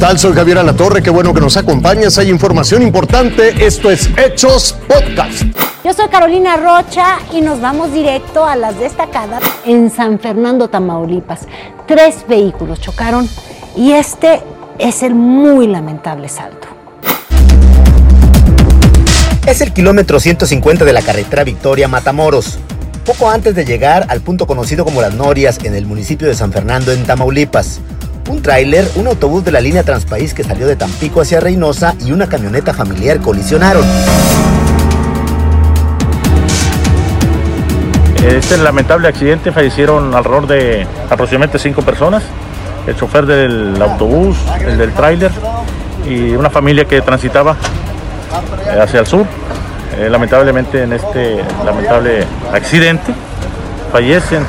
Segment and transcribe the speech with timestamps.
[0.00, 0.18] tal?
[0.18, 2.16] Soy Javier Alatorre, qué bueno que nos acompañas.
[2.16, 3.66] Hay información importante.
[3.66, 5.42] Esto es Hechos Podcast.
[5.84, 11.40] Yo soy Carolina Rocha y nos vamos directo a las destacadas en San Fernando, Tamaulipas.
[11.86, 13.28] Tres vehículos chocaron
[13.76, 14.40] y este
[14.78, 16.66] es el muy lamentable salto.
[19.46, 22.58] Es el kilómetro 150 de la carretera Victoria Matamoros.
[23.04, 26.52] Poco antes de llegar al punto conocido como Las Norias en el municipio de San
[26.52, 27.80] Fernando en Tamaulipas.
[28.30, 32.12] Un tráiler, un autobús de la línea Transpaís que salió de Tampico hacia Reynosa y
[32.12, 33.82] una camioneta familiar colisionaron.
[38.24, 42.22] Este lamentable accidente fallecieron alrededor de aproximadamente cinco personas,
[42.86, 45.32] el chofer del autobús, el del tráiler
[46.08, 47.56] y una familia que transitaba
[48.68, 49.26] eh, hacia el sur.
[49.98, 53.12] Eh, lamentablemente en este lamentable accidente
[53.90, 54.44] fallecen.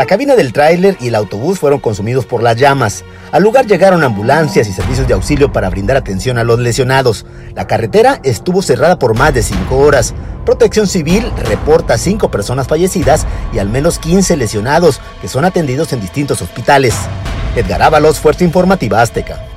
[0.00, 3.04] La cabina del tráiler y el autobús fueron consumidos por las llamas.
[3.32, 7.26] Al lugar llegaron ambulancias y servicios de auxilio para brindar atención a los lesionados.
[7.54, 10.14] La carretera estuvo cerrada por más de cinco horas.
[10.46, 16.00] Protección Civil reporta cinco personas fallecidas y al menos 15 lesionados que son atendidos en
[16.00, 16.94] distintos hospitales.
[17.54, 19.49] Edgar Ábalos, Fuerza Informativa Azteca.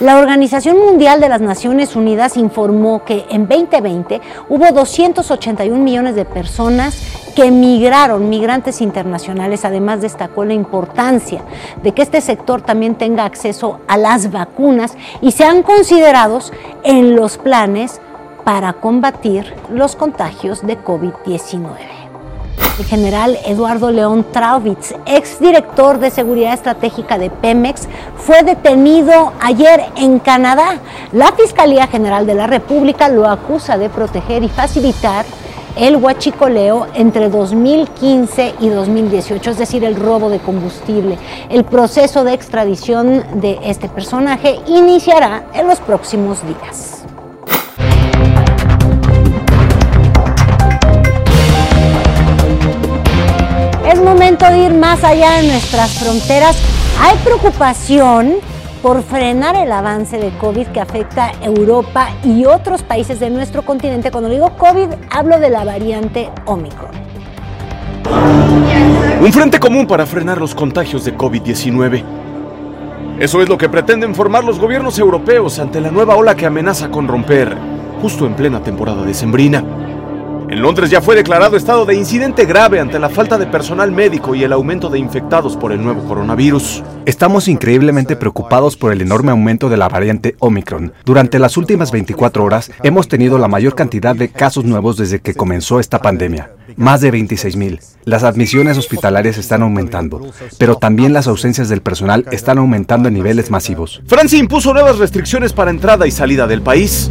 [0.00, 6.24] La Organización Mundial de las Naciones Unidas informó que en 2020 hubo 281 millones de
[6.24, 6.96] personas
[7.36, 9.66] que emigraron, migrantes internacionales.
[9.66, 11.42] Además destacó la importancia
[11.82, 16.50] de que este sector también tenga acceso a las vacunas y sean considerados
[16.82, 18.00] en los planes
[18.42, 21.89] para combatir los contagios de COVID-19.
[22.80, 27.86] El general Eduardo León Traubitz, exdirector de Seguridad Estratégica de Pemex,
[28.16, 30.78] fue detenido ayer en Canadá.
[31.12, 35.26] La Fiscalía General de la República lo acusa de proteger y facilitar
[35.76, 41.18] el huachicoleo entre 2015 y 2018, es decir, el robo de combustible.
[41.50, 46.99] El proceso de extradición de este personaje iniciará en los próximos días.
[53.98, 56.56] Momento de ir más allá de nuestras fronteras.
[57.00, 58.36] Hay preocupación
[58.82, 64.10] por frenar el avance de COVID que afecta Europa y otros países de nuestro continente.
[64.10, 66.90] Cuando digo COVID, hablo de la variante Omicron.
[69.20, 72.02] Un frente común para frenar los contagios de COVID-19.
[73.18, 76.90] Eso es lo que pretenden formar los gobiernos europeos ante la nueva ola que amenaza
[76.90, 77.54] con romper,
[78.00, 79.62] justo en plena temporada decembrina.
[80.50, 84.34] En Londres ya fue declarado estado de incidente grave ante la falta de personal médico
[84.34, 86.82] y el aumento de infectados por el nuevo coronavirus.
[87.06, 90.92] Estamos increíblemente preocupados por el enorme aumento de la variante Omicron.
[91.04, 95.34] Durante las últimas 24 horas hemos tenido la mayor cantidad de casos nuevos desde que
[95.34, 96.50] comenzó esta pandemia.
[96.74, 97.80] Más de 26.000.
[98.04, 103.52] Las admisiones hospitalarias están aumentando, pero también las ausencias del personal están aumentando en niveles
[103.52, 104.02] masivos.
[104.04, 107.08] Francia impuso nuevas restricciones para entrada y salida del país.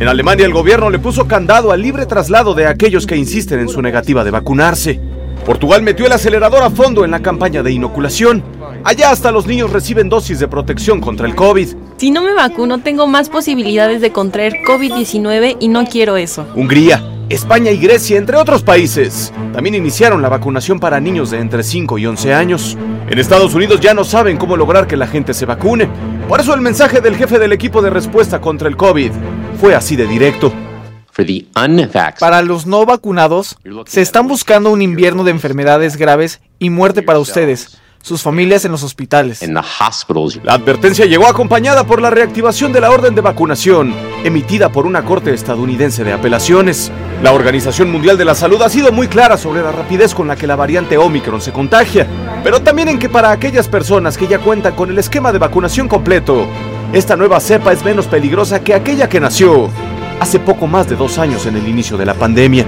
[0.00, 3.68] En Alemania el gobierno le puso candado al libre traslado de aquellos que insisten en
[3.68, 4.98] su negativa de vacunarse.
[5.44, 8.42] Portugal metió el acelerador a fondo en la campaña de inoculación.
[8.82, 11.68] Allá hasta los niños reciben dosis de protección contra el COVID.
[11.98, 16.46] Si no me vacuno, tengo más posibilidades de contraer COVID-19 y no quiero eso.
[16.54, 21.62] Hungría, España y Grecia, entre otros países, también iniciaron la vacunación para niños de entre
[21.62, 22.76] 5 y 11 años.
[23.08, 25.88] En Estados Unidos ya no saben cómo lograr que la gente se vacune.
[26.28, 29.12] Por eso el mensaje del jefe del equipo de respuesta contra el COVID
[29.60, 30.52] fue así de directo.
[32.18, 37.20] Para los no vacunados, se están buscando un invierno de enfermedades graves y muerte para
[37.20, 39.42] ustedes, sus familias en los hospitales.
[40.42, 43.94] La advertencia llegó acompañada por la reactivación de la orden de vacunación,
[44.24, 46.90] emitida por una corte estadounidense de apelaciones.
[47.22, 50.36] La Organización Mundial de la Salud ha sido muy clara sobre la rapidez con la
[50.36, 52.06] que la variante Omicron se contagia,
[52.42, 55.88] pero también en que para aquellas personas que ya cuentan con el esquema de vacunación
[55.88, 56.46] completo,
[56.92, 59.68] esta nueva cepa es menos peligrosa que aquella que nació
[60.18, 62.64] hace poco más de dos años en el inicio de la pandemia.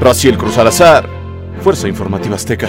[0.00, 1.08] Raciel Cruz Alazar,
[1.62, 2.68] Fuerza Informativa Azteca.